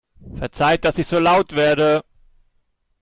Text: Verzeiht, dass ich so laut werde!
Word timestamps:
Verzeiht, 0.33 0.83
dass 0.83 0.97
ich 0.97 1.05
so 1.05 1.19
laut 1.19 1.51
werde! 1.51 2.03